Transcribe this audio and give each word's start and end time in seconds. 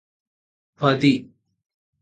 పది 0.81 1.13